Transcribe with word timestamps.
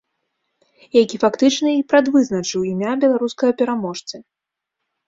Які, 1.01 1.19
фактычна, 1.25 1.69
і 1.81 1.85
прадвызначыў 1.93 2.67
імя 2.73 2.99
беларускага 3.05 3.51
пераможцы. 3.63 4.15